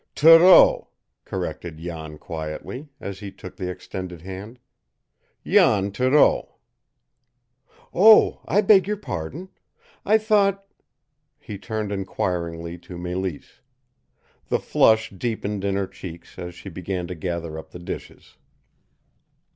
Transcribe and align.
"Thoreau," 0.15 0.87
corrected 1.25 1.77
Jan 1.77 2.17
quietly, 2.17 2.89
as 2.99 3.19
he 3.19 3.31
took 3.31 3.55
the 3.57 3.69
extended 3.69 4.23
hand. 4.23 4.57
"Jan 5.45 5.91
Thoreau." 5.91 6.55
"Oh, 7.93 8.41
I 8.47 8.61
beg 8.61 8.87
your 8.87 8.97
pardon. 8.97 9.49
I 10.03 10.17
thought" 10.17 10.65
He 11.39 11.59
turned 11.59 11.91
inquiringly 11.91 12.79
to 12.79 12.97
Mélisse. 12.97 13.59
The 14.47 14.57
flush 14.57 15.11
deepened 15.11 15.63
in 15.63 15.75
her 15.75 15.85
cheeks 15.85 16.39
as 16.39 16.55
she 16.55 16.69
began 16.69 17.05
to 17.05 17.13
gather 17.13 17.59
up 17.59 17.69
the 17.69 17.77
dishes. 17.77 18.37